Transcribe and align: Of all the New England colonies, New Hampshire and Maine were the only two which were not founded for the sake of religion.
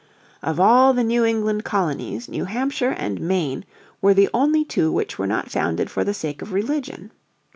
Of 0.41 0.59
all 0.59 0.95
the 0.95 1.03
New 1.03 1.23
England 1.25 1.63
colonies, 1.63 2.27
New 2.27 2.45
Hampshire 2.45 2.89
and 2.97 3.21
Maine 3.21 3.65
were 4.01 4.15
the 4.15 4.31
only 4.33 4.65
two 4.65 4.91
which 4.91 5.19
were 5.19 5.27
not 5.27 5.51
founded 5.51 5.91
for 5.91 6.03
the 6.03 6.15
sake 6.15 6.41
of 6.41 6.53
religion. 6.53 7.11